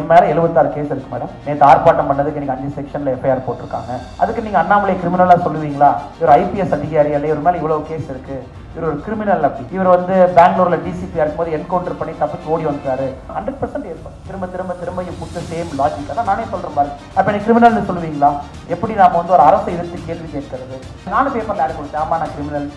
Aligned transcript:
என் 0.00 0.08
மேலே 0.12 0.26
எழுபத்தாறு 0.32 0.68
கேஸ் 0.74 0.90
இருக்கு 0.92 1.12
மேடம் 1.14 1.32
நேற்று 1.44 1.64
ஆர்ப்பாட்டம் 1.70 2.08
பண்ணதுக்கு 2.10 2.40
நீங்கள் 2.42 2.56
அஞ்சு 2.56 2.70
செக்ஷன்ல 2.78 3.14
எஃப்ஐஆர் 3.16 3.46
போட்டிருக்காங்க. 3.46 3.92
அதுக்கு 4.22 4.44
நீங்க 4.46 4.58
அண்ணாமலை 4.62 4.94
கிரிமினலா 5.02 5.36
சொல்லுவீங்களா? 5.46 5.90
இவர் 6.20 6.34
ஐபிஎஸ் 6.40 6.76
அதிகாரி 6.78 7.14
அல்ல 7.16 7.30
இவர் 7.30 7.46
மேல 7.46 7.60
இவ்வளவு 7.62 7.88
கேஸ் 7.90 8.10
இருக்கு. 8.14 8.36
இவர் 8.74 8.86
ஒரு 8.90 8.98
கிரிமினல் 9.06 9.46
அப்படி. 9.46 9.64
இவர் 9.76 9.90
வந்து 9.94 10.14
பெங்களூர்ல 10.38 10.76
டிசிபி 10.84 11.20
இருக்கும்போது 11.20 11.54
என்கவுண்டர் 11.56 11.98
பண்ணி 12.00 12.12
தப்பிச்சு 12.20 12.52
ஓடி 12.54 12.64
வந்துட்டாரு. 12.68 13.08
ஹண்ட்ரட் 13.36 13.58
பர்சன்ட் 13.62 13.88
ஏற்படும் 13.92 14.20
திரும்ப 14.28 14.46
திரும்ப 14.54 14.76
திரும்ப 14.82 15.04
புத்த 15.22 15.42
சேம் 15.50 15.74
லாஜிக் 15.80 16.12
அதான் 16.14 16.30
நானே 16.30 16.46
சொல்றேன் 16.52 16.76
பாருங்க 16.78 16.96
அப்ப 17.16 17.26
எனக்கு 17.32 17.46
கிரிமினல்னு 17.48 17.88
சொல்லுவீங்களா? 17.90 18.30
எப்படி 18.76 18.94
நாம 19.02 19.16
வந்து 19.20 19.36
ஒரு 19.38 19.44
அரசை 19.48 19.74
எதிர்த்து 19.76 20.06
கேள்வி 20.08 20.30
கேட்கறது? 20.36 20.78
நானும் 21.14 21.34
பேப்பர்ல 21.36 21.64
ஆட் 21.66 21.78
கொடுத்தேன்? 21.78 22.02
ஆமா 22.04 22.18
நான் 22.22 22.34
கிரிமினல் 22.36 22.68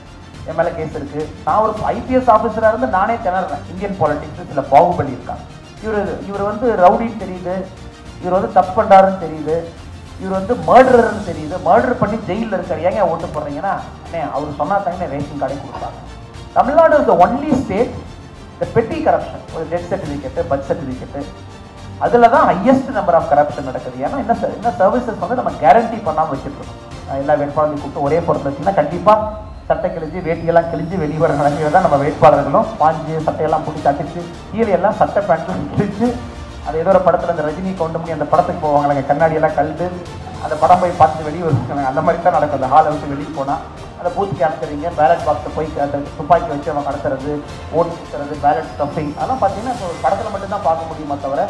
என் 0.50 0.58
மேல 0.60 0.72
கேஸ் 0.78 0.98
இருக்கு. 1.00 1.22
நான் 1.46 1.62
ஒரு 1.66 1.74
ஐபிஎஸ் 1.96 2.32
ஆஃபீஸராக 2.38 2.74
இருந்து 2.74 2.96
நானே 2.98 3.18
திணறேன். 3.26 3.64
இந்தியன் 3.74 4.00
பாலிடிக்ஸ் 4.02 4.50
சில 4.54 4.64
பாகுபலி 4.74 5.16
இருக்காங்க 5.18 5.44
இவர் 5.86 6.12
இவர் 6.30 6.50
வந்து 6.52 6.68
ரவுடின்னு 6.84 7.22
தெரியுது. 7.24 7.56
இவர் 8.22 8.38
வந்து 8.38 8.52
தப்பு 8.58 8.74
பண்றாருன்னு 8.78 9.24
தெரியுது. 9.26 9.56
இவர் 10.22 10.38
வந்து 10.40 10.54
மர்டரர்னு 10.70 11.24
தெரியுது. 11.30 11.56
மர்டர் 11.68 12.00
பண்ணி 12.02 12.18
ஜெயிலில் 12.30 12.58
இருக்கார். 12.58 12.84
ஏங்க 12.90 13.08
ஓட்டு 13.12 13.28
போடுறீங்கன்னா 13.36 13.74
அண்ணே 14.06 14.22
அவர் 14.36 14.60
சொன்னா 14.60 14.76
தாங்க 14.86 15.08
ரேஷன் 15.14 15.42
கார்டே 15.42 15.58
கொடுப்பாங்க. 15.64 16.00
Tamil Nadu 16.58 16.98
is 17.00 17.10
the 17.12 17.16
only 17.26 17.52
state 17.64 17.94
the 18.60 18.68
petty 18.76 18.98
corruption 19.08 19.44
ஒரு 19.56 19.66
டெத் 19.72 19.90
சர்டிஃபிகேட்டு 19.92 20.48
பர்த் 20.52 20.70
சர்டிஃபிகேட்டு 20.70 21.24
அதில் 22.06 22.32
தான் 22.36 22.46
ஹையஸ்ட் 22.52 22.90
நம்பர் 22.98 23.18
ஆஃப் 23.18 23.30
கரப்ஷன் 23.34 23.68
நடக்குது. 23.70 23.98
ஏன்னா 24.06 24.18
என்ன 24.24 24.34
என்ன 24.58 24.72
சர்வீசஸ் 24.80 25.22
வந்து 25.24 25.40
நம்ம 25.40 25.52
கேரண்டி 25.64 26.00
பண்ணாமல் 26.08 26.34
வச்சுருக்கோம் 26.36 26.72
எல்லா 27.22 27.36
வேட்பாளர்களையும் 27.42 27.84
கூப்பிட்டு 27.84 28.06
ஒரே 28.08 28.20
பொருள் 28.28 28.48
வச்சுன்னா 28.48 28.74
கண்டிப்பாக 28.80 29.44
சட்டை 29.70 29.90
கிழிஞ்சு 29.94 30.20
வேட்டியெல்லாம் 30.26 30.70
கிழிஞ்சு 30.72 30.96
வெளியே 31.04 31.20
வர 31.22 31.36
நிலைமையில 31.40 31.72
தான் 31.76 31.86
நம்ம 31.86 31.98
வேட்பாளர்களும் 32.04 32.68
பாஞ்சு 32.82 33.14
சட்டையெல்லாம் 33.28 33.64
பிடிச்சி 33.68 33.88
அடிச்சு 33.92 34.22
கீழே 34.52 34.72
எல்லாம் 34.78 34.98
சட்டை 35.00 35.22
பேண்ட்லாம் 35.30 35.64
கிழிச்சு 35.74 36.08
அது 36.68 36.76
ஏதோ 36.82 36.92
ஒரு 36.94 37.02
படத்தில் 37.08 37.34
அந்த 37.34 37.44
ரஜினி 37.48 37.72
கவுண்டமணி 37.80 38.14
அந்த 38.18 38.28
படத்துக்கு 38.34 38.62
போவாங்களாங்க 38.66 39.04
கண்ணாடியெல்லாம் 39.10 39.58
கழுது 39.58 39.88
அந்த 40.46 40.56
படம் 40.62 40.82
போய் 40.82 41.00
பார்த்து 41.00 41.28
வெளியே 41.28 41.44
வருவாங்க 41.46 41.90
அந்த 41.92 42.02
மாதிரி 42.06 42.20
தான் 42.26 42.36
நடக்கும். 42.38 42.60
அந்த 42.60 42.70
ஹாலை 42.74 42.90
விட்டு 42.92 43.12
வெளியே 43.14 43.32
போனால் 43.38 43.62
அந்த 44.00 44.10
பூத் 44.16 44.34
கேப்சரிங்க 44.40 44.90
பேலட் 45.00 45.26
பாக்ஸை 45.28 45.52
போய் 45.56 45.70
அந்த 45.86 45.98
துப்பாக்கி 46.18 46.50
வச்சு 46.54 46.72
அவங்க 46.72 46.86
கடத்துறது 46.90 47.32
ஓட்டு 47.78 47.96
சுற்றுறது 48.00 48.36
பேலட் 48.46 48.70
ஸ்டஃபிங் 48.74 49.12
அதெல்லாம் 49.18 49.42
பார்த்தீங்கன்னா 49.44 49.76
இப்போ 49.78 49.90
படத்தில் 50.06 50.34
மட்டும்தான் 50.34 50.66
பார்க்க 50.68 50.90
முடியுமா 50.92 51.18
தவிர 51.26 51.42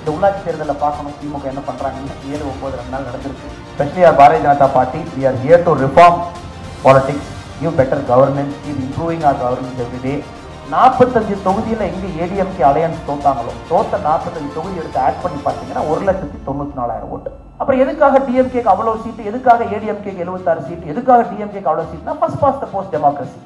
இந்த 0.00 0.10
உள்ளாட்சி 0.16 0.42
தேர்தலில் 0.46 0.82
பார்க்கணும். 0.84 1.14
திமுக 1.20 1.46
என்ன 1.52 1.62
பண்ணுறாங்கன்னு 1.68 2.18
ஏழு 2.32 2.44
ஒம்பது 2.52 2.76
ரெண்டு 2.80 2.92
நாள் 2.94 3.08
நடந்திருக்கு. 3.08 3.48
Specially 3.72 4.04
our 4.10 4.18
Bharatiya 4.20 4.44
Janata 4.46 4.68
party. 4.76 5.00
We 5.16 5.24
are 5.30 5.40
here 5.44 5.64
to 5.68 5.74
reform 5.84 6.20
politics 6.84 7.32
give 7.60 7.76
better 7.78 8.02
governance 8.10 8.56
keep 8.64 8.82
improving 8.86 9.24
our 9.28 9.38
governance 9.44 9.80
everyday 9.84 10.14
நாற்பத்தஞ்சு 10.74 11.34
தொகுதியில் 11.46 11.84
எங்கே 11.88 12.08
ஏடிஎம்கே 12.22 12.62
அலையன்ஸ் 12.68 13.02
தோத்தாங்களோ 13.08 13.52
தோத்த 13.68 14.00
நாற்பத்தஞ்சு 14.06 14.50
தொகுதி 14.56 14.76
எடுத்து 14.82 14.98
ஆட் 15.06 15.20
பண்ணி 15.24 15.38
பார்த்தீங்கன்னா 15.44 15.82
ஒரு 15.90 16.00
லட்சத்தி 16.08 16.38
தொண்ணூற்றி 16.46 16.76
நாலாயிரம் 16.80 17.12
ஓட்டு. 17.16 17.30
அப்புறம் 17.60 17.80
எதுக்காக 17.84 18.18
டிஎம்கேக்கு 18.26 18.72
அவ்வளோ 18.72 18.94
சீட்டு 19.04 19.28
எதுக்காக 19.30 19.60
ஏடிஎம்கேக்கு 19.76 20.24
எழுபத்தாறு 20.24 20.64
சீட்டு 20.68 20.90
எதுக்காக 20.92 21.20
டிஎம்கேக்கு 21.30 21.70
அவ்வளோ 21.70 21.86
சீட்னா 21.92 22.14
first 22.20 22.40
past 22.42 22.62
the 22.64 22.68
post 22.74 22.92
democracy 22.96 23.40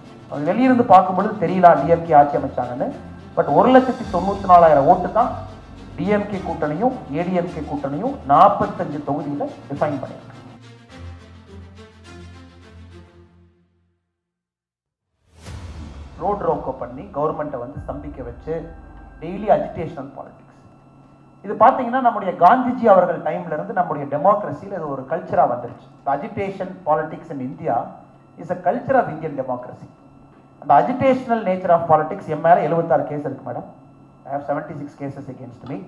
வெளியிருந்து 0.48 0.86
பார்க்கும்பொழுது 0.94 1.34
தெரியல 1.44 1.69
டிஎம்கே 1.83 2.16
ஆட்சி 2.20 2.38
அமைச்சாங்கன்னு. 2.41 2.88
பட் 3.36 3.50
ஒரு 3.58 3.69
லட்சத்தி 3.77 4.06
தொண்ணூற்றி 4.14 4.47
நாலாயிரம் 4.53 4.88
ஓட்டு 4.92 5.11
தான் 5.19 5.31
டிஎம்கே 5.98 6.41
கூட்டணியும் 6.48 6.97
ஏடிஎம்கே 7.20 7.62
கூட்டணியும் 7.70 8.14
நாற்பத்தஞ்சு 8.33 9.00
தொகுதியில் 9.11 9.53
டிஃபைன் 9.70 10.00
பண்ணியிருக்கு. 10.03 10.39
ரோட் 16.20 16.44
ரோக்கோ 16.48 16.72
பண்ணி 16.80 17.04
கவர்மெண்ட்டை 17.16 17.58
வந்து 17.62 17.78
ஸ்தம்பிக்க 17.84 18.20
வச்சு 18.28 18.54
டெய்லி 19.22 19.48
அஜிடேஷனல் 19.56 20.10
பாலிடிக்ஸ் 20.16 20.46
இது 21.44 21.54
பார்த்தீங்கன்னா 21.60 22.00
நம்முடைய 22.06 22.32
காந்திஜி 22.42 22.86
அவர்கள் 22.88 23.20
டைம்ல 23.26 23.54
இருந்து 23.56 23.76
நம்முடைய 23.78 24.04
டெமோக்ரஸியில் 24.12 24.76
இது 24.78 24.86
ஒரு 24.94 25.02
கல்ச்சராக 25.12 25.48
வந்துருச்சு. 25.52 25.86
Agitation 26.14 26.72
politics 26.86 27.32
in 27.34 27.44
India 27.46 27.76
is 28.38 28.52
a 28.52 28.58
culture 28.66 28.98
of 29.00 29.10
Indian 29.14 29.38
democracy 29.41 29.88
அந்த 30.62 30.72
அஜிடேஷனல் 30.78 31.44
நேச்சர் 31.48 31.75
ஆஃப் 31.76 31.86
பாலிடிக்ஸ் 31.91 32.28
என் 32.34 32.44
மேலே 32.47 32.60
எழுபத்தாறு 32.66 33.06
கேஸ் 33.10 33.26
இருக்குது 33.26 33.48
madam 33.48 33.69
I 34.26 34.32
have 34.34 34.44
seventy 34.48 34.75
six 34.80 34.98
cases 35.00 35.30
against 35.34 35.64
me 35.70 35.78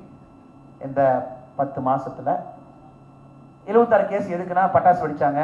இந்த 0.81 1.01
பத்து 1.57 1.81
மாதத்தில் 1.89 2.33
எழுபத்தாறு 3.67 4.07
கேஸ் 4.07 4.33
எதுக்குன்னா 4.35 4.65
பட்டாசு 4.75 5.03
வெடித்தாங்க 5.05 5.41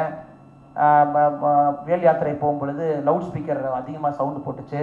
வேல் 1.87 2.05
யாத்திரை 2.07 2.33
போகும் 2.41 2.59
பொழுது 2.61 2.85
லவுட் 3.07 3.27
ஸ்பீக்கர் 3.29 3.61
அதிகமாக 3.79 4.13
சவுண்டு 4.19 4.43
போட்டுச்சு. 4.45 4.81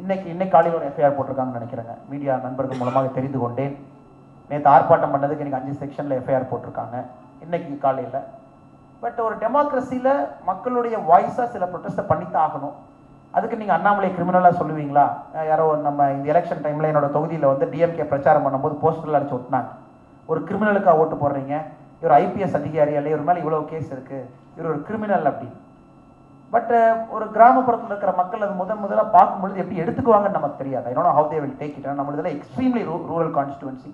இன்னைக்கு 0.00 0.26
இன்னைக்கு 0.32 0.54
காலையில் 0.54 0.78
ஒரு 0.78 0.88
எஃப்ஐஆர் 0.88 1.16
போட்டிருக்காங்கன்னு 1.18 1.60
நினைக்கிறேங்க. 1.60 1.94
மீடியா 2.10 2.32
நண்பர்கள் 2.46 2.80
மூலமாக 2.80 3.08
தெரிந்து 3.18 3.38
கொண்டேன். 3.44 3.76
நேற்று 4.50 4.70
ஆர்ப்பாட்டம் 4.74 5.14
பண்ணதுக்கு 5.14 5.44
இன்றைக்கி 5.44 5.60
அஞ்சு 5.60 5.78
செக்ஷனில் 5.80 6.18
எஃப்ஐஆர் 6.18 6.50
போட்டிருக்காங்க. 6.50 6.98
இன்னைக்கு 7.44 7.72
காலையில். 7.86 8.20
பட் 9.02 9.18
ஒரு 9.24 9.34
டெமோக்ரஸியில் 9.42 10.12
மக்களுடைய 10.50 10.96
வாய்ஸாக 11.10 11.48
சில 11.54 11.64
ப்ரொட்டஸ்ட்டை 11.72 12.04
பண்ணித்தான் 12.12 12.44
ஆகணும். 12.46 12.76
அதுக்கு 13.36 13.58
நீங்கள் 13.60 13.76
அண்ணாமலை 13.78 14.08
கிரிமினலாக 14.14 14.58
சொல்லுவீங்களா? 14.60 15.06
யாரோ 15.50 15.64
நம்ம 15.88 16.06
இந்த 16.14 16.26
எலெக்ஷன் 16.32 16.62
டைமில் 16.64 16.88
என்னோட 16.90 17.08
தொகுதியில் 17.16 17.50
வந்து 17.52 17.66
டிஎம்கே 17.72 18.06
பிரச்சாரம் 18.12 18.46
பண்ணும்போது 18.46 18.76
போஸ்டரில் 18.84 19.18
அடிச்சு 19.18 19.36
ஒட்டினாங்க. 19.38 19.70
ஒரு 20.30 20.40
கிரிமினலுக்காக 20.48 21.02
ஓட்டு 21.02 21.16
போடுறீங்க. 21.22 21.56
இவர் 22.02 22.14
ஐபிஎஸ் 22.24 22.58
அதிகாரி 22.60 22.92
அல்ல 22.98 23.08
இவர் 23.12 23.26
மேலே 23.28 23.40
இவ்வளோ 23.44 23.62
கேஸ் 23.72 23.88
இருக்குது 23.94 24.26
இவர் 24.56 24.70
ஒரு 24.72 24.80
கிரிமினல் 24.88 25.30
அப்படி. 25.30 25.48
பட் 26.52 26.70
ஒரு 27.14 27.24
கிராமப்புறத்தில் 27.36 27.92
இருக்கிற 27.92 28.12
மக்கள் 28.20 28.44
அது 28.44 28.54
முதன் 28.60 28.82
முதலாக 28.84 29.08
பார்க்கும்பொழுது 29.16 29.60
எப்படி 29.62 29.80
எடுத்துக்குவாங்கன்னு 29.84 30.38
நமக்கு 30.38 30.60
தெரியாது. 30.62 30.86
I 30.90 30.94
how 31.18 31.26
they 31.32 31.40
will 31.44 31.58
take 31.62 31.76
it 31.78 31.88
நம்மளதுல 32.00 32.30
extremely 32.36 32.82
rural 33.10 33.34
constituency 33.38 33.90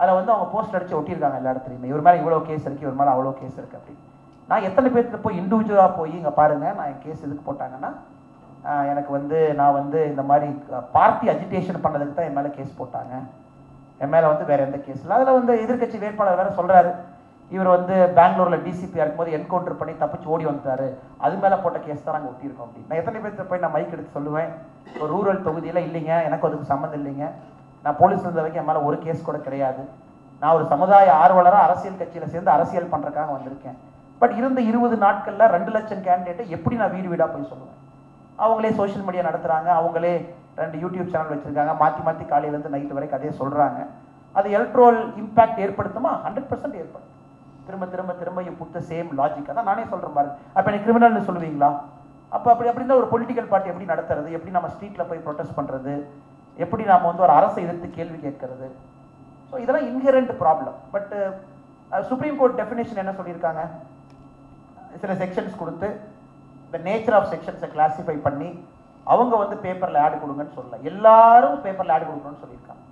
அதில் 0.00 0.18
வந்து 0.18 0.32
அவங்க 0.34 0.46
போஸ்ட் 0.52 0.76
அடிச்சு 0.76 0.98
ஒட்டியிருக்காங்க 0.98 1.38
எல்லா 1.40 1.52
இடத்துலையுமே. 1.54 1.88
இவர் 1.92 2.04
மேலே 2.06 2.20
இவ்வளோ 2.20 2.36
கேஸ் 2.50 2.66
இருக்குது 2.66 2.86
இவர் 2.88 3.00
மேலே 3.00 3.12
அவ்வளோ 3.14 3.32
கேஸ் 3.40 3.58
இருக்குது 3.60 3.80
அப்படி. 3.80 3.96
நான் 4.50 4.66
எத்தனை 4.68 4.88
பேர்த்துல 4.94 5.18
போய் 5.24 5.40
இண்டிவிஜுவலாக 5.40 5.90
போய் 5.98 6.14
இங்கே 6.18 6.32
பாருங்கள் 6.38 6.76
நான் 6.78 6.88
என் 6.92 7.02
கேஸ் 7.06 7.24
எதுக்கு 7.26 7.44
போட்டாங்கன்னா 7.48 7.90
எனக்கு 8.92 9.10
வந்து 9.16 9.38
நான் 9.58 9.76
வந்து 9.80 9.98
இந்த 10.12 10.22
மாதிரி 10.30 10.48
பார்ட்டி 10.96 11.26
அஜிடேஷன் 11.32 11.82
பண்ணதுக்கு 11.84 12.16
தான் 12.16 12.28
என் 12.28 12.38
மேலே 12.38 12.50
கேஸ் 12.56 12.78
போட்டாங்க. 12.80 13.14
என் 14.02 14.12
மேலே 14.14 14.26
வந்து 14.32 14.44
வேற 14.50 14.60
எந்த 14.66 14.78
கேஸ் 14.84 15.00
இல்லை. 15.04 15.16
அதில் 15.16 15.38
வந்து 15.38 15.54
எதிர்க்கட்சி 15.64 15.98
வேட்பாளர் 16.04 16.40
வேற 16.40 16.50
சொல்றாரு. 16.58 16.92
இவர் 17.54 17.70
வந்து 17.76 17.94
பெங்களூர்ல 18.18 18.56
டிசிபி 18.66 18.98
இருக்கும்போது 19.02 19.30
என்கவுண்டர் 19.36 19.78
பண்ணி 19.80 19.94
தப்பிச்சு 20.02 20.28
ஓடி 20.34 20.44
வந்துட்டாரு. 20.46 20.86
அது 21.24 21.34
மேலே 21.36 21.56
போட்ட 21.62 21.78
கேஸ் 21.78 22.04
தான் 22.04 22.14
நாங்கள் 22.16 22.32
ஒட்டியிருக்கோம் 22.32 22.66
அப்படின்னு. 22.66 22.88
நான் 22.88 23.00
எத்தனை 23.00 23.20
பேர்த்த 23.22 23.48
போய் 23.48 23.62
நான் 23.64 23.74
மைக் 23.76 23.94
எடுத்து 23.94 24.18
சொல்லுவேன்? 24.18 24.50
ஒரு 25.00 25.10
ரூரல் 25.14 25.42
தொகுதியில் 25.46 25.80
இல்லைங்க. 25.86 26.12
எனக்கு 26.28 26.46
அதுக்கு 26.48 26.70
சம்மந்தம் 26.72 27.00
இல்லைங்க. 27.00 27.26
நான் 27.82 27.98
போலீஸ் 28.02 28.24
இருந்த 28.24 28.40
வரைக்கும் 28.40 28.62
என் 28.62 28.70
மேலே 28.72 28.86
ஒரு 28.88 28.98
கேஸ் 28.98 29.26
கூட 29.28 29.38
கிடையாது. 29.38 29.82
நான் 30.40 30.54
ஒரு 30.54 30.66
சமுதாய 30.66 31.12
ஆர்வலராக 31.22 31.64
அரசியல் 31.68 31.96
கட்சியில் 31.96 32.28
சேர்ந்து 32.28 32.50
அரசியல் 32.50 32.92
பண்ணுறதுக்காக 32.92 33.30
வந்திருக்கேன். 33.36 33.78
பட் 34.18 34.34
இருந்த 34.40 34.60
இருபது 34.60 34.96
நாட்கள்ல 34.96 35.46
ரெண்டு 35.56 35.70
லட்சம் 35.70 36.04
கேண்டிடேட்டை 36.06 36.46
எப்படி 36.56 36.76
நான் 36.76 36.94
வீடு 36.94 37.08
வீடாக 37.08 37.30
போய் 37.32 37.50
சொல்லுவேன்? 37.52 37.76
அவங்களே 38.42 38.70
சோஷியல் 38.74 39.04
மீடியா 39.04 39.22
நடத்துறாங்க. 39.28 39.68
அவங்களே 39.80 40.12
ரெண்டு 40.62 40.76
யூடியூப் 40.82 41.12
சேனல் 41.12 41.32
வச்சிருக்காங்க. 41.34 41.72
மாற்றி 41.82 42.02
மாற்றி 42.06 42.24
காலையிலேருந்து 42.32 42.74
நைட்டு 42.74 42.96
வரைக்கும் 42.98 43.18
அதே 43.20 43.30
சொல்கிறாங்க 43.40 43.80
அது 44.38 44.48
எலக்ட்ரோல் 44.56 44.98
இம்பேக்ட் 45.22 45.62
ஏற்படுத்துமா? 45.64 46.12
ஹண்ட்ரட் 46.26 46.50
பர்சன்ட் 46.50 46.76
ஏற்படுத்தும். 46.82 47.16
திரும்ப 47.66 47.86
திரும்ப 47.92 48.12
திரும்ப 48.20 48.42
you 48.46 48.52
put 48.60 48.74
the 48.76 48.80
same 48.90 49.08
logic 49.20 49.50
அதான் 49.52 49.68
நானே 49.70 49.84
சொல்கிற 49.92 50.08
பாருங்க 50.16 50.34
அப்போ 50.56 50.68
எனக்கு 50.70 50.86
கிரிமினல்னு 50.86 51.26
சொல்லுவீங்களா? 51.28 51.70
அப்போ 52.36 52.48
அப்படி 52.52 52.68
அப்படி 52.70 52.82
இருந்தால் 52.82 53.00
ஒரு 53.02 53.08
பொலிட்டிக்கல் 53.12 53.48
பார்ட்டி 53.52 53.70
எப்படி 53.72 53.86
நடத்துறது? 53.92 54.28
எப்படி 54.36 54.52
நம்ம 54.56 54.68
ஸ்ட்ரீட்டில் 54.74 55.08
போய் 55.10 55.24
ப்ரொட்டஸ்ட் 55.26 55.56
பண்ணுறது 55.58 55.94
எப்படி 56.64 56.82
நாம் 56.90 57.08
வந்து 57.10 57.24
ஒரு 57.26 57.34
அரசை 57.38 57.60
எதிர்த்து 57.66 57.88
கேள்வி 57.98 58.18
கேட்கறது? 58.26 58.66
ஸோ 59.50 59.54
இதெல்லாம் 59.62 59.86
inherent 59.90 60.32
problem 60.42 60.76
but 60.94 61.12
supreme 62.10 62.36
court 62.40 62.58
definition 62.60 63.02
என்ன 63.02 63.14
சொல்லியிருக்காங்க? 63.20 63.62
சில 65.02 65.12
செக்ஷன்ஸ் 65.22 65.60
கொடுத்து 65.62 65.88
இந்த 66.66 66.78
நேச்சர் 66.88 67.16
ஆஃப் 67.18 67.30
செக்ஷன்ஸை 67.32 67.68
கிளாஸிஃபை 67.74 68.16
பண்ணி 68.26 68.48
அவங்க 69.04 69.36
வந்து 69.36 69.56
பேப்பரில் 69.56 70.02
ஆடு 70.04 70.16
கொடுங்கன்னு 70.16 70.56
சொல்லல. 70.56 70.80
எல்லாரும் 70.80 71.62
பேப்பரில் 71.62 71.92
ஆடு 71.92 72.04
கொடுக்கணும்னு 72.04 72.42
சொல்லியிருக்காங்க. 72.44 72.84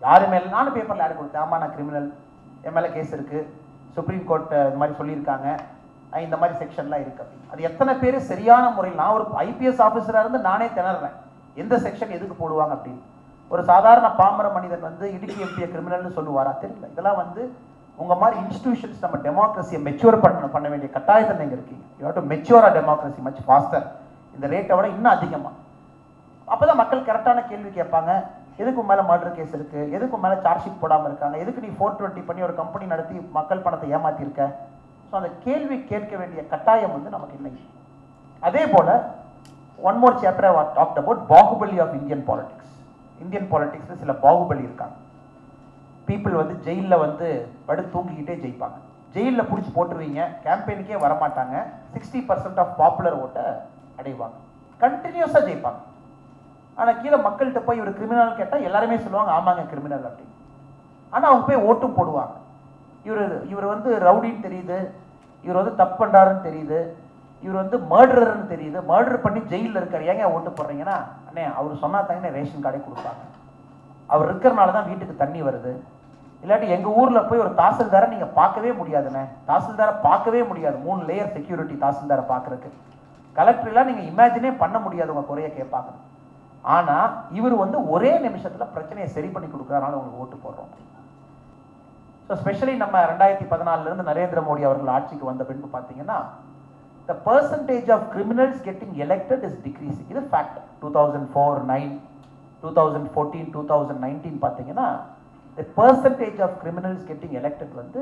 யாரு 0.00 0.26
மேல 0.26 0.46
நானும் 0.46 0.72
பேப்பரில் 0.72 1.02
ஆடு 1.02 1.14
கொடுத்தேன். 1.14 1.44
ஆமா 1.44 1.58
நான் 1.58 1.74
கிரிமினல் 1.74 2.12
என் 2.62 2.72
மேலே 2.72 2.92
கேஸ் 2.92 3.12
இருக்கு. 3.12 3.56
சுப்ரீம் 3.92 4.24
கோர்ட் 4.24 4.52
இந்த 4.52 4.76
மாதிரி 4.76 4.98
சொல்லியிருக்காங்க. 4.98 5.58
இந்த 6.16 6.36
மாதிரி 6.36 6.58
செக்ஷன்லாம் 6.58 7.04
இருக்கு 7.04 7.22
அப்படின்னு. 7.22 7.52
அது 7.52 7.62
எத்தனை 7.62 7.94
பேர் 7.94 8.18
சரியான 8.18 8.70
முறையில் 8.70 9.00
நான் 9.00 9.14
ஒரு 9.14 9.24
ஐபிஎஸ் 9.38 9.82
ஆஃபீஸராக 9.86 10.24
இருந்து 10.24 10.38
நானே 10.38 10.66
திணறேன். 10.66 11.16
எந்த 11.54 11.76
செக்ஷன் 11.76 12.16
எதுக்கு 12.16 12.36
போடுவாங்க 12.40 12.74
அப்படின்னு. 12.76 13.02
ஒரு 13.48 13.64
சாதாரண 13.64 14.08
பாமர 14.08 14.52
மனிதன் 14.52 14.80
வந்து 14.80 15.12
இடுக்கி 15.12 15.42
எம்பியை 15.42 15.68
கிரிமினல்னு 15.72 16.16
சொல்லுவாரா? 16.18 16.52
தெரியல. 16.62 16.90
இதெல்லாம் 16.92 17.16
வந்து 17.16 17.56
உங்க 17.96 18.14
மாதிரி 18.14 18.40
இன்ஸ்டிடியூஷன்ஸ் 18.40 19.04
நம்ம 19.04 19.16
டெமோக்ரஸியை 19.26 19.80
மெச்சூர் 19.88 20.20
பண்ண 20.20 20.46
பண்ண 20.46 20.68
வேண்டிய 20.68 20.92
கட்டாயத்தில் 20.96 21.38
நீங்கள் 21.42 21.58
இருக்கீங்க. 21.58 21.84
You 22.00 22.10
to 22.10 22.24
mature 22.32 22.66
democracy 22.78 23.18
much 23.18 23.44
faster 23.46 23.86
இந்த 24.36 24.46
ரேட்டை 24.54 24.74
விட 24.78 24.86
இன்னும் 24.96 25.14
அதிகமாக 25.16 25.54
அப்போ 26.52 26.64
தான் 26.70 26.80
மக்கள் 26.80 27.06
கரெக்டான 27.08 27.38
கேள்வி 27.50 27.70
கேட்பாங்க. 27.78 28.10
எதுக்கு 28.62 28.82
மேலே 28.90 29.02
மர்டர் 29.08 29.36
கேஸ் 29.38 29.54
இருக்குது 29.56 29.90
எதுக்கு 29.96 30.16
மேலே 30.24 30.36
சார்ஜ் 30.44 30.62
ஷீட் 30.64 30.82
போடாமல் 30.82 31.08
இருக்காங்க? 31.10 31.36
எதுக்கு 31.42 31.64
நீ 31.64 31.70
ஃபோர் 31.78 31.96
டுவெண்ட்டி 31.98 32.22
பண்ணி 32.28 32.44
ஒரு 32.46 32.54
கம்பெனி 32.60 32.86
நடத்தி 32.92 33.16
மக்கள் 33.38 33.64
பணத்தை 33.64 33.88
ஏமாத்திருக்க 33.96 34.44
ஸோ 35.08 35.14
அந்த 35.18 35.30
கேள்வி 35.46 35.76
கேட்க 35.90 36.12
வேண்டிய 36.20 36.40
கட்டாயம் 36.52 36.94
வந்து 36.96 37.10
நமக்கு 37.16 37.36
இல்லை 37.38 37.52
அதே 38.46 38.62
போல் 38.74 38.92
one 39.88 40.00
more 40.02 40.20
chapter 40.22 40.56
talked 40.78 41.00
about 41.02 41.22
Baahubali 41.32 41.76
of 41.84 41.94
Indian 42.00 42.24
politics 42.30 42.72
Indian 43.24 43.48
பாலிடிக்ஸில் 43.52 44.00
சில 44.02 44.12
பாகுபலி 44.24 44.62
இருக்காங்க. 44.68 44.96
பீப்புள் 46.08 46.40
வந்து 46.40 46.56
ஜெயிலில் 46.66 47.02
வந்து 47.04 47.28
படு 47.68 47.82
தூங்கிக்கிட்டே 47.94 48.34
ஜெயிப்பாங்க. 48.42 48.76
ஜெயிலில் 49.14 49.48
பிடிச்சி 49.50 49.70
போட்டுருவீங்க. 49.76 50.22
கேம்பெயினுக்கே 50.44 50.98
வரமாட்டாங்க. 51.04 51.56
சிக்ஸ்டி 51.94 52.20
பர்சன்ட் 52.28 52.60
ஆஃப் 52.62 52.76
பாப்புலர் 52.82 53.20
ஓட்டை 53.24 53.46
அடைவாங்க. 53.98 54.36
கண்டினியூஸாக 54.84 55.46
ஜெயிப்பாங்க. 55.48 55.80
ஆனால் 56.80 56.98
கீழே 57.02 57.18
மக்கள்கிட்ட 57.26 57.60
போய் 57.66 57.80
இவர் 57.80 57.96
கிரிமினல் 57.98 58.38
கேட்டால் 58.40 58.66
எல்லாருமே 58.68 58.96
சொல்லுவாங்க 59.04 59.32
ஆமாங்க 59.36 59.62
கிரிமினல் 59.72 60.06
அப்படின்னு. 60.08 60.34
ஆனால் 61.14 61.30
அவங்க 61.30 61.44
போய் 61.48 61.64
ஓட்டும் 61.68 61.96
போடுவாங்க. 61.98 62.34
இவர் 63.08 63.24
இவர் 63.52 63.72
வந்து 63.74 63.90
ரவுடின்னு 64.06 64.46
தெரியுது. 64.46 64.78
இவர் 65.44 65.60
வந்து 65.60 65.74
தப்பு 65.80 65.96
பண்ணுறாருன்னு 66.00 66.46
தெரியுது. 66.48 66.78
இவர் 67.44 67.60
வந்து 67.62 67.76
மர்டரர்னு 67.90 68.46
தெரியுது. 68.52 68.78
மர்டர் 68.90 69.24
பண்ணி 69.24 69.40
ஜெயிலில் 69.50 69.80
இருக்கார். 69.80 70.06
ஏங்க 70.12 70.30
ஓட்டு 70.34 70.50
போடுறீங்கன்னா? 70.50 70.96
அண்ணே 71.28 71.44
அவர் 71.58 71.82
சொன்னா 71.82 71.98
தாங்க 72.08 72.30
ரேஷன் 72.36 72.64
கார்டே 72.64 72.80
கொடுப்பாங்க. 72.86 73.22
அவர் 74.14 74.28
இருக்கிறனால 74.30 74.72
தான் 74.76 74.88
வீட்டுக்கு 74.90 75.22
தண்ணி 75.22 75.40
வருது. 75.48 75.72
இல்லாட்டி 76.42 76.66
எங்கள் 76.76 76.96
ஊரில் 77.00 77.26
போய் 77.28 77.42
ஒரு 77.44 77.52
தாசில்தாரை 77.60 78.06
நீங்கள் 78.14 78.34
பார்க்கவே 78.38 78.70
முடியாதுண்ணே. 78.80 79.22
தாசில்தாரை 79.50 79.94
பார்க்கவே 80.08 80.42
முடியாது. 80.50 80.76
மூணு 80.86 81.00
லேயர் 81.10 81.32
செக்யூரிட்டி 81.36 81.76
தாசில்தாரை 81.84 82.24
பார்க்கறதுக்கு. 82.32 82.70
கலெக்டர்லாம் 83.38 83.88
நீங்கள் 83.90 84.08
இமேஜினே 84.12 84.50
பண்ண 84.62 84.76
முடியாது 84.84 85.12
உங்கள் 85.14 85.30
குறைய 85.30 85.48
கேட்பாங்க. 85.58 85.90
ஆனால் 86.74 87.08
இவர் 87.38 87.54
வந்து 87.62 87.78
ஒரே 87.94 88.12
நிமிஷத்தில் 88.26 88.72
பிரச்சனையை 88.74 89.08
சரி 89.16 89.28
பண்ணி 89.34 89.48
கொடுக்குறதுனால 89.50 89.98
உங்களுக்கு 89.98 90.22
ஓட்டு 90.24 90.36
போடுறோம். 90.44 90.72
ஸோ 92.28 92.34
ஸ்பெஷலி 92.42 92.74
நம்ம 92.82 93.00
ரெண்டாயிரத்தி 93.10 93.46
பதினாலிருந்து 93.52 94.08
நரேந்திர 94.10 94.40
மோடி 94.46 94.62
அவர்கள் 94.68 94.94
ஆட்சிக்கு 94.94 95.30
வந்த 95.30 95.42
பின்பு 95.50 95.68
பார்த்தீங்கன்னா 95.74 96.18
the 97.08 97.14
percentage 97.26 97.90
of 97.96 98.06
criminals 98.14 98.62
getting 98.68 98.96
elected 99.04 99.44
is 99.48 99.58
decreasing 99.66 100.08
இது 100.12 100.22
fact 100.32 100.56
two 100.80 100.88
thousand 100.96 101.28
four 101.34 101.60
nine 101.72 101.92
two 102.62 102.70
thousand 102.78 103.10
fourteen 103.14 103.50
two 103.56 103.62
thousand 103.72 104.02
nineteen 104.06 104.40
பார்த்தீங்கன்னா 104.46 104.88
the 105.58 105.66
percentage 105.78 106.40
of 106.46 106.56
criminals 106.64 107.04
getting 107.10 107.36
elected 107.42 107.74
வந்து 107.82 108.00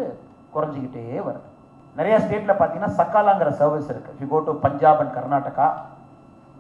குறைஞ்சிக்கிட்டே 0.55 1.05
வருது. 1.29 1.49
நிறைய 1.99 2.15
ஸ்டேட்டில் 2.23 2.59
பார்த்தீங்கன்னா 2.61 2.95
சக்காலாங்கிற 3.01 3.51
சர்வீஸ் 3.61 3.91
இருக்கு. 3.93 4.13
You 4.21 4.27
go 4.33 4.39
to 4.47 4.53
Punjab 4.65 5.01
and 5.03 5.15
Karnataka 5.19 5.67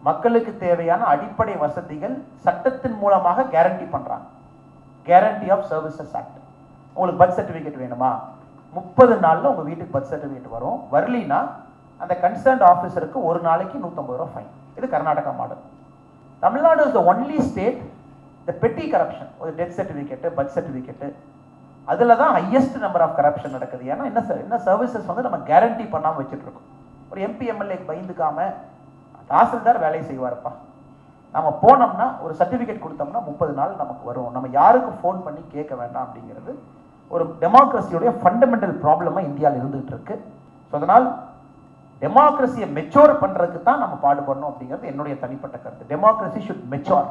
மக்களுக்கு 0.09 0.53
தேவையான 0.63 1.03
அடிப்படை 1.13 1.55
வசதிகள் 1.65 2.15
சட்டத்தின் 2.45 2.97
மூலமாக 3.03 3.47
கேரண்டி 3.55 3.87
பண்றாங்க. 3.95 4.27
கேரண்டி 5.07 5.49
ஆஃப் 5.55 5.67
சர்வீசஸ் 5.73 6.15
ஆக்ட் 6.21 6.39
உங்களுக்கு 6.97 7.21
பர்த் 7.23 7.37
சர்டிஃபிகேட் 7.39 7.83
வேணுமா? 7.83 8.11
முப்பது 8.75 9.15
நாள்ல 9.25 9.51
உங்க 9.53 9.65
வீட்டுக்கு 9.69 9.95
பர்த் 9.97 10.13
சர்டிஃபிகேட் 10.13 10.55
வரும். 10.57 10.79
வரலினா 10.95 11.41
அந்த 12.01 12.15
கன்சர்ன்ட் 12.25 12.65
ஆஃபீஸருக்கு 12.71 13.19
ஒரு 13.29 13.41
நாளைக்கு 13.49 13.77
நூற்றம்பது 13.83 14.19
ரூபா 14.21 14.31
ஃபைன் 14.35 14.51
இது 14.79 14.87
Karnataka 14.95 15.33
model 15.41 15.63
Tamil Nadu 16.43 16.81
is 16.87 16.97
the 16.97 17.03
only 17.11 17.39
state 17.51 17.81
the 18.49 18.53
petty 18.63 18.87
corruption 18.95 19.31
ஒரு 19.43 19.51
டெத் 19.59 19.77
சர்டிஃபிகேட்டு 19.79 20.31
பர்த் 20.39 20.55
சர்டிஃபிகேட்டு 20.57 21.09
அதில் 21.85 22.17
தான் 22.17 22.35
ஹையஸ்ட் 22.35 22.79
நம்பர் 22.79 23.03
ஆஃப் 23.03 23.19
கரப்ஷன் 23.19 23.51
நடக்குது. 23.51 23.85
ஏன்னா 23.85 24.05
என்ன 24.05 24.21
ச- 24.21 24.41
என்ன 24.41 24.57
சர்வீசஸ் 24.65 25.07
வந்து 25.07 25.23
நம்ம 25.23 25.39
கேரண்டி 25.47 25.91
பண்ணாமல் 25.91 26.25
வச்சுட்ருக்கோம் 26.25 26.69
ஒரு 27.11 27.21
எம்பி 27.21 27.47
எம்எல்ஏக்கு 27.53 27.91
பயந்துக்காம 27.91 28.39
தாசில்தார் 29.31 29.79
வேலையை 29.79 30.05
செய்வார்ப்பா. 30.09 30.51
நம்ம 31.35 31.59
போனோம்னா 31.63 32.21
ஒரு 32.21 32.35
சர்டிஃபிகேட் 32.39 32.85
கொடுத்தோம்னா 32.85 33.25
முப்பது 33.25 33.53
நாள் 33.53 33.77
நமக்கு 33.77 34.05
வரும். 34.05 34.33
நம்ம 34.33 34.49
யாருக்கும் 34.53 34.99
ஃபோன் 35.03 35.25
பண்ணி 35.25 35.45
கேட்க 35.49 35.75
வேண்டாம் 35.75 36.07
அப்படிங்கிறது 36.07 36.53
ஒரு 37.11 37.37
டெமோக்ரஸியோடைய 37.41 38.11
ஃபண்டமெண்டல் 38.21 38.75
ப்ராப்ளமாக 38.83 39.21
இந்தியாவில் 39.21 39.61
இருந்துகிட்டு 39.61 39.87
இருக்கு 39.87 40.15
ஸோ 40.73 40.77
அதனால் 40.77 41.07
டெமோக்ரஸியை 42.03 42.67
மெச்சோர் 42.73 43.13
பண்ணுறதுக்கு 43.21 43.63
தான் 43.63 43.79
நம்ம 43.79 43.99
பாடுபடணும் 44.03 44.51
அப்படிங்கிறது 44.51 44.83
என்னுடைய 44.83 45.19
தனிப்பட்ட 45.19 45.59
கருத்து. 45.59 45.97
Democracy 45.97 46.41
should 46.47 46.65
mature 46.71 47.09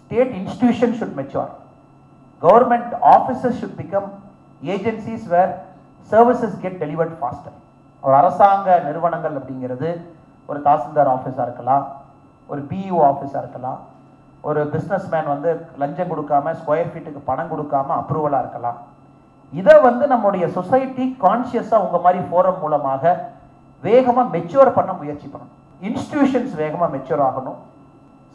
state 0.00 0.34
institution 0.34 0.94
should 0.98 1.16
mature 1.16 1.52
government 2.44 2.92
offices 3.16 3.58
should 3.60 3.78
become 3.80 4.08
agencies 4.74 5.26
where 5.34 5.52
services 6.12 6.56
get 6.62 6.78
delivered 6.84 7.16
faster 7.20 7.56
ஒரு 8.02 8.14
அரசாங்க 8.20 8.68
நிறுவனங்கள் 8.86 9.36
அப்படிங்கிறது 9.40 9.90
ஒரு 10.48 10.58
தாசில்தார் 10.66 11.10
ஆஃபீஸாக 11.16 11.46
இருக்கலாம் 11.48 11.84
ஒரு 12.48 12.62
பிஇஓ 12.70 12.98
ஆஃபீஸாக 13.12 13.42
இருக்கலாம் 13.44 13.78
ஒரு 14.48 14.62
பிஸ்னஸ்மேன் 14.72 15.28
வந்து 15.34 15.50
லஞ்சம் 15.82 16.10
கொடுக்காம 16.12 16.52
ஸ்கொயர் 16.60 16.90
ஃபீட்டுக்கு 16.92 17.20
பணம் 17.28 17.52
கொடுக்காம 17.52 17.94
அப்ரூவலாக 18.00 18.42
இருக்கலாம். 18.44 18.78
இதை 19.60 19.74
வந்து 19.86 20.04
நம்முடைய 20.12 20.44
சொசைட்டி 20.56 21.04
கான்சியஸாக 21.24 21.84
உங்கள் 21.84 22.04
மாதிரி 22.06 22.20
ஃபோரம் 22.28 22.60
மூலமாக 22.64 23.14
வேகமாக 23.86 24.26
மெச்சூர் 24.34 24.76
பண்ண 24.78 24.90
முயற்சி 25.00 25.26
பண்ணணும். 25.32 25.54
இன்ஸ்டிடியூஷன்ஸ் 25.88 26.52
வேகமாக 26.62 26.88
மெச்சூர் 26.96 27.22
ஆகணும். 27.28 27.58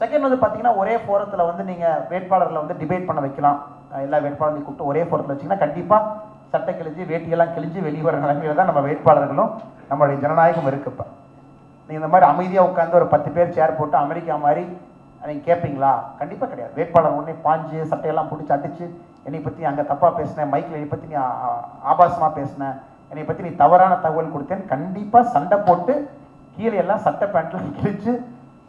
செகண்ட் 0.02 0.26
வந்து 0.28 0.40
பார்த்தீங்கன்னா 0.42 0.74
ஒரே 0.82 0.96
ஃபோரத்தில் 1.04 1.48
வந்து 1.50 1.64
நீங்கள் 1.70 2.02
வேட்பாளர்களை 2.12 2.60
வந்து 2.64 2.80
டிபேட் 2.82 3.08
பண்ண 3.10 3.22
வைக்கலாம். 3.26 3.60
எல்லா 4.06 4.18
வேட்பாளர்களையும் 4.26 4.68
கூப்பிட்டு 4.68 4.90
ஒரே 4.92 5.04
பொருத்தில் 5.12 5.34
வச்சிங்கன்னா 5.34 5.64
கண்டிப்பாக 5.64 6.12
சட்டை 6.54 6.74
கிழிஞ்சு 6.80 7.04
வேட்டியெல்லாம் 7.12 7.54
கிழிஞ்சு 7.56 7.80
வெளியே 7.88 8.04
வர 8.08 8.18
நிலைமையில 8.26 8.56
தான் 8.60 8.70
நம்ம 8.70 8.82
வேட்பாளர்களும் 8.88 9.52
நம்மளுடைய 9.90 10.18
ஜனநாயகம் 10.24 10.70
இருக்கு 10.72 10.92
இப்போ. 10.94 11.06
நீங்கள் 11.90 12.02
இந்த 12.02 12.10
மாதிரி 12.14 12.26
அமைதியாக 12.32 12.68
உட்காந்து 12.70 13.00
ஒரு 13.00 13.08
பத்து 13.14 13.30
பேர் 13.36 13.56
சேர் 13.58 13.78
போட்டு 13.80 13.98
அமெரிக்கா 14.04 14.36
மாதிரி 14.46 14.64
நீங்கள் 15.22 15.48
கேட்பீங்களா 15.48 15.92
கண்டிப்பாக 16.20 16.50
கிடையாது. 16.52 16.74
வேட்பாளர் 16.80 17.16
உடனே 17.18 17.34
பாஞ்சு 17.46 17.80
சட்டையெல்லாம் 17.92 18.30
பிடிச்சி 18.32 18.54
அடிச்சு 18.56 18.86
என்னை 19.28 19.40
பற்றி 19.48 19.62
அங்கே 19.70 19.84
தப்பாக 19.92 20.12
பேசினேன் 20.20 20.52
மைக்கில் 20.54 20.78
என்னை 20.80 20.90
பற்றி 20.92 21.08
நீ 21.12 21.18
ஆபாசமாக 21.92 22.32
பேசினேன் 22.40 22.76
என்னை 23.12 23.24
பற்றி 23.26 23.44
நீ 23.48 23.52
தவறான 23.64 23.94
தகவல் 24.06 24.34
கொடுத்தேன் 24.36 24.64
கண்டிப்பாக 24.74 25.32
சண்டை 25.36 25.58
போட்டு 25.68 25.94
கீழே 26.58 26.78
எல்லாம் 26.84 27.04
சட்டை 27.08 27.28
பேண்ட்லாம் 27.34 27.74
கிழிச்சு 27.80 28.14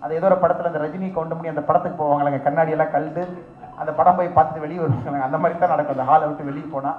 அது 0.03 0.13
ஏதோ 0.19 0.27
ஒரு 0.31 0.39
படத்தில் 0.43 0.71
அந்த 0.71 0.81
ரஜினி 0.85 1.09
கவுண்டமணி 1.17 1.49
அந்த 1.53 1.63
படத்துக்கு 1.69 2.01
போவாங்களேங்க. 2.03 2.41
கண்ணாடியெல்லாம் 2.47 2.95
எல்லாம் 3.01 3.60
அந்த 3.81 3.91
படம் 3.99 4.19
போய் 4.19 4.37
பார்த்துட்டு 4.37 4.65
வெளியே 4.67 4.81
வருவாங்க. 4.83 5.25
அந்த 5.29 5.39
மாதிரி 5.43 5.59
தான் 5.59 5.75
நடக்கும். 5.75 5.97
அந்த 5.97 6.07
ஹாலை 6.11 6.25
விட்டு 6.29 6.49
வெளியே 6.51 6.67
போனால் 6.75 6.99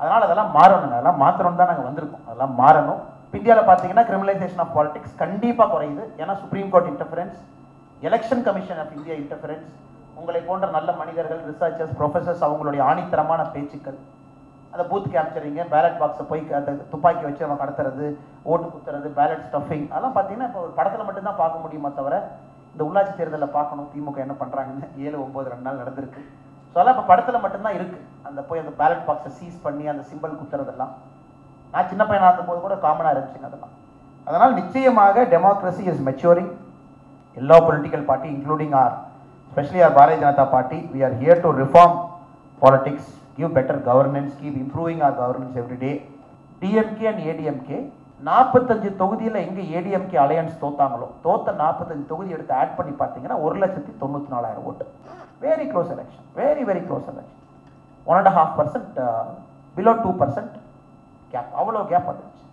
அதனால் 0.00 0.26
அதெல்லாம் 0.26 0.52
மாறணுங்க. 0.58 0.94
அதெல்லாம் 0.96 1.20
மாற்றணும் 1.24 1.60
தான் 1.60 1.70
நாங்கள் 1.70 1.88
வந்திருக்கோம். 1.88 2.24
அதெல்லாம் 2.28 2.54
மாறணும். 2.62 3.00
இந்தியாவில் 3.38 3.68
பார்த்தீங்கன்னா 3.68 4.04
கிரிமினலைசேஷன் 4.08 4.62
ஆஃப் 4.64 4.74
பாலிடிக்ஸ் 4.76 5.16
கண்டிப்பாக 5.22 5.68
குறையுது. 5.74 6.04
ஏன்னா 6.22 6.34
supreme 6.42 6.70
court 6.74 6.90
interference 6.92 7.38
election 8.08 8.44
commission 8.48 8.80
of 8.82 8.94
India 8.98 9.14
interference 9.22 9.66
உங்களை 10.20 10.40
போன்ற 10.48 10.66
நல்ல 10.76 10.90
மனிதர்கள் 11.00 11.40
ரிசர்ச்சர்ஸ் 11.48 11.96
ப்ரொஃபசர்ஸ் 11.98 12.44
அவங்களுடைய 12.46 12.82
ஆணித்தரமான 12.90 13.40
பேச்சுக்கள் 13.54 13.98
அந்த 14.74 14.84
பூத் 14.90 15.10
கேப்சரிங்க 15.14 15.62
பேலட் 15.72 15.98
பாக்ஸை 16.00 16.24
போய் 16.30 16.42
அந்த 16.58 16.70
துப்பாக்கி 16.92 17.24
வச்சு 17.26 17.44
நம்ம 17.44 17.58
கடத்துறது 17.62 18.06
ஓட்டு 18.50 18.66
குத்துறது 18.74 19.08
பேலட் 19.18 19.44
ஸ்டஃபிங் 19.48 19.86
அதெல்லாம் 19.92 20.14
பார்த்தீங்கன்னா 20.16 20.48
இப்போ 20.50 20.60
ஒரு 20.66 20.72
படத்தில் 20.78 21.06
மட்டும்தான் 21.08 21.40
பார்க்க 21.42 21.64
முடியுமா 21.64 21.90
தவிர 21.98 22.16
இந்த 22.76 22.84
உள்ளாட்சி 22.86 23.12
தேர்தலில் 23.18 23.54
பார்க்கணும் 23.54 23.86
திமுக 23.92 24.18
என்ன 24.24 24.34
பண்ணுறாங்கன்னு 24.40 24.86
ஏழு 25.04 25.16
ஒம்பது 25.22 25.46
ரெண்டு 25.52 25.66
நாள் 25.66 25.78
நடந்திருக்கு. 25.82 26.20
ஸோ 26.70 26.74
அதெல்லாம் 26.74 26.94
இப்போ 26.96 27.04
படத்தில் 27.10 27.42
மட்டும்தான் 27.44 27.76
இருக்குது 27.78 28.02
அந்த 28.28 28.40
போய் 28.48 28.60
அந்த 28.62 28.72
பேலட் 28.80 29.04
பாக்ஸை 29.06 29.30
சீஸ் 29.38 29.62
பண்ணி 29.62 29.84
அந்த 29.92 30.02
சிம்பிள் 30.10 30.32
குத்துறதெல்லாம். 30.40 30.92
நான் 31.74 31.88
சின்ன 31.92 32.02
பையனாக 32.10 32.30
இருந்தபோது 32.30 32.60
கூட 32.64 32.74
காமனாக 32.84 33.14
இருந்துச்சுங்க 33.14 33.48
அதெல்லாம். 33.50 33.72
அதனால் 34.26 34.56
நிச்சயமாக 34.60 35.24
டெமோக்ரஸி 35.32 35.84
இஸ் 35.92 36.04
மெச்சூரிங் 36.08 36.52
எல்லா 37.36 37.56
political 37.66 38.04
party 38.10 38.28
including 38.36 38.76
our 38.82 38.94
specially 39.52 39.82
our 39.86 39.96
Bharatiya 39.98 40.20
Janata 40.24 40.46
party 40.54 40.78
we 40.92 41.02
are 41.08 41.16
here 41.22 41.42
to 41.46 41.52
reform 41.62 41.96
politics 42.62 43.10
give 43.38 43.50
better 43.58 43.80
governance 43.88 44.34
keep 44.40 44.58
improving 44.64 45.02
our 45.08 45.16
governance 45.22 45.56
every 45.62 45.78
day 45.84 45.92
DMK 46.62 47.06
and 47.10 47.24
ADMK 47.30 47.78
நாற்பத்தஞ்சு 48.20 48.90
தொகுதியில் 49.00 49.42
எங்கே 49.46 49.62
ஏடிஎம்கே 49.78 50.18
அலையன்ஸ் 50.24 50.60
தோத்தாங்களோ 50.62 51.06
தோத்த 51.24 51.52
நாற்பத்தஞ்சு 51.62 52.04
தொகுதி 52.12 52.30
எடுத்து 52.36 52.52
add 52.60 52.76
பண்ணி 52.78 52.92
பார்த்தீங்கன்னா 53.00 53.36
ஒரு 53.46 53.56
லட்சத்தி 53.62 53.92
தொண்ணூற்றி 54.02 54.30
நாலாயிரம் 54.34 54.66
ஓட்டு. 54.68 54.84
Very 55.44 55.66
close 55.72 55.90
election 55.94 56.24
very 56.38 56.62
very 56.70 56.82
close 56.86 57.10
election 57.12 57.42
one 58.06 58.18
and 58.20 58.32
half 58.38 58.54
percent 58.60 58.96
below 59.76 59.92
two 60.04 60.12
percent 60.22 60.54
gap 61.32 61.52
அவ்வளோ 61.60 61.82
கேப் 61.92 62.08
வந்துருச்சு. 62.10 62.44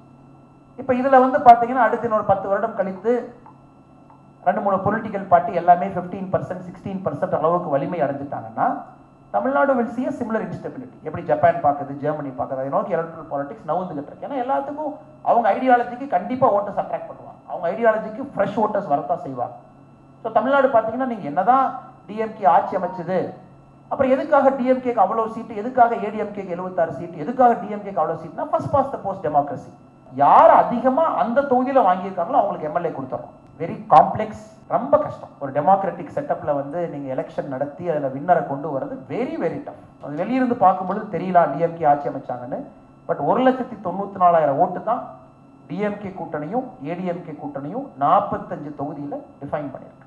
இப்போ 0.80 0.94
இதில் 1.00 1.24
வந்து 1.26 1.40
பார்த்தீங்கன்னா 1.48 1.86
அடுத்து 1.88 2.08
இன்னொரு 2.10 2.28
பத்து 2.32 2.46
வருடம் 2.52 2.78
கழித்து 2.80 3.14
ரெண்டு 4.44 4.62
மூணு 4.66 4.78
பொலிட்டிக்கல் 4.86 5.28
பார்ட்டி 5.34 5.60
எல்லாமே 5.62 5.88
ஃபிஃப்டீன் 5.96 6.30
பர்சன்ட் 6.34 6.66
சிக்ஸ்டீன் 6.68 7.02
பர்சன்ட் 7.06 7.38
அளவுக்கு 7.40 7.70
வலிமை 7.76 8.00
அடைஞ்சிட்டாங்கன்னா 8.06 8.68
Tamil Nadu 9.34 9.72
will 9.78 9.94
see 9.96 10.02
a 10.08 10.12
similar 10.18 10.44
instability. 10.48 10.98
எப்படி 11.08 11.24
ஜப்பான் 11.30 11.64
பார்க்குது 11.66 11.94
ஜெர்மனி 12.04 12.32
பார்க்குது 12.40 12.62
அதை 12.64 12.72
நோக்கி 12.76 12.96
எலக்ட்ரல் 12.98 13.30
பாலிடிக்ஸ் 13.32 13.70
நவுந்துகிட்டு 13.70 14.10
இருக்கு. 14.12 14.26
ஏன்னா 14.28 14.38
எல்லாத்துக்கும் 14.44 14.92
அவங்க 15.30 15.46
ஐடியாலஜிக்கு 15.56 16.08
கண்டிப்பாக 16.16 16.56
ஓட்டர்ஸ் 16.58 16.82
அட்ராக்ட் 16.84 17.10
பண்ணுவாங்க. 17.12 17.40
அவங்க 17.52 17.66
ஐடியாலஜிக்கு 17.74 18.24
ஃப்ரெஷ் 18.34 18.60
ஓட்டர்ஸ் 18.64 18.92
வரத்தான் 18.94 19.24
செய்வாங்க. 19.26 19.56
ஸோ 20.24 20.30
தமிழ்நாடு 20.38 20.68
பார்த்தீங்கன்னா 20.76 21.10
நீங்கள் 21.14 21.30
என்னதான் 21.32 21.66
டிஎம்கே 22.10 22.46
ஆட்சி 22.56 22.74
அமைச்சது 22.80 23.20
அப்புறம் 23.92 24.12
எதுக்காக 24.16 24.48
டிஎம்கேக்கு 24.60 25.02
அவ்வளோ 25.06 25.26
சீட்டு 25.34 25.54
எதுக்காக 25.62 25.96
ஏடிஎம்கேக்கு 26.06 26.56
எழுபத்தாறு 26.56 26.94
சீட்டு 27.00 27.24
எதுக்காக 27.24 27.52
டிஎம்கேக்கு 27.64 28.02
அவ்வளோ 28.04 28.18
சீட்னா 28.22 28.46
first 28.52 28.74
past 28.76 28.94
the 28.94 29.00
post 29.06 29.26
democracy 29.28 29.72
யார் 30.12 30.54
அதிகமாக 30.62 31.16
அந்த 31.24 31.40
தொகுதியில் 31.52 31.88
வாங்கியிருக்காங்களோ 31.90 32.40
அவங்களுக்கு 32.42 32.70
எம்எல்ஏ 32.70 32.92
கொடுத்துறோம். 32.98 33.34
வெரி 33.62 33.76
காம்ப்ளெக்ஸ் 33.94 34.46
ரொம்ப 34.74 34.94
கஷ்டம். 35.06 35.34
ஒரு 35.42 35.52
டெமோக்ராட்டிக் 35.58 36.14
செட்டப்பில் 36.16 36.58
வந்து 36.60 36.80
நீங்கள் 36.94 37.14
எலெக்ஷன் 37.16 37.52
நடத்தி 37.54 37.84
அதில் 37.94 38.14
வின்னரை 38.16 38.44
கொண்டு 38.52 38.68
வர்றது 38.76 38.96
வெரி 39.12 39.36
வெரி 39.44 39.60
டஃப் 39.66 39.84
அது 40.04 40.14
வெளியிருந்து 40.22 40.56
பார்க்கும்பொழுது 40.64 41.06
தெரியலாம் 41.16 41.52
டிஎம்கே 41.54 41.86
ஆட்சி 41.92 42.10
அமைச்சாங்கன்னு. 42.12 42.60
பட் 43.10 43.22
ஒரு 43.30 43.42
லட்சத்தி 43.48 43.76
தொண்ணூற்றி 43.88 44.20
நாலாயிரம் 44.24 44.60
ஓட்டு 44.64 44.82
தான் 44.90 45.04
டிஎம்கே 45.70 46.12
கூட்டணியும் 46.20 46.66
ஏடிஎம்கே 46.92 47.34
கூட்டணியும் 47.42 47.86
நாற்பத்தஞ்சு 48.04 48.72
தொகுதியில் 48.80 49.24
டிஃபைன் 49.42 49.70
பண்ணியிருக்கு. 49.74 50.03